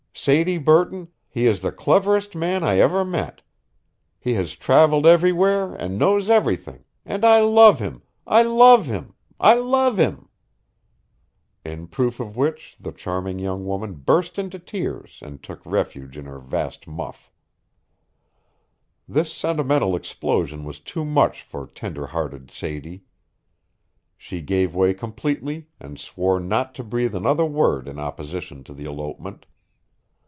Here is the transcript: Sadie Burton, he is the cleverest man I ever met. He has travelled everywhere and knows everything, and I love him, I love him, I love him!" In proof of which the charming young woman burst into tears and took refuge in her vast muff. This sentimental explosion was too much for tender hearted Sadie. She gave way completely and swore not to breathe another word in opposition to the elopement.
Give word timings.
Sadie 0.13 0.57
Burton, 0.59 1.07
he 1.29 1.47
is 1.47 1.61
the 1.61 1.71
cleverest 1.71 2.35
man 2.35 2.63
I 2.63 2.77
ever 2.77 3.03
met. 3.03 3.41
He 4.19 4.33
has 4.33 4.55
travelled 4.57 5.07
everywhere 5.07 5.73
and 5.73 5.97
knows 5.97 6.29
everything, 6.29 6.83
and 7.05 7.25
I 7.25 7.39
love 7.39 7.79
him, 7.79 8.03
I 8.27 8.43
love 8.43 8.85
him, 8.85 9.15
I 9.39 9.55
love 9.55 9.97
him!" 9.97 10.27
In 11.65 11.87
proof 11.87 12.19
of 12.19 12.35
which 12.37 12.75
the 12.79 12.91
charming 12.91 13.39
young 13.39 13.65
woman 13.65 13.93
burst 13.95 14.37
into 14.37 14.59
tears 14.59 15.21
and 15.23 15.41
took 15.41 15.65
refuge 15.65 16.17
in 16.17 16.25
her 16.25 16.39
vast 16.39 16.87
muff. 16.87 17.31
This 19.07 19.33
sentimental 19.33 19.95
explosion 19.95 20.65
was 20.65 20.81
too 20.81 21.05
much 21.05 21.41
for 21.41 21.65
tender 21.65 22.07
hearted 22.07 22.51
Sadie. 22.51 23.05
She 24.17 24.41
gave 24.41 24.75
way 24.75 24.93
completely 24.93 25.69
and 25.79 25.97
swore 25.97 26.39
not 26.39 26.75
to 26.75 26.83
breathe 26.83 27.15
another 27.15 27.45
word 27.45 27.87
in 27.87 27.97
opposition 27.97 28.63
to 28.65 28.73
the 28.73 28.85
elopement. 28.85 29.47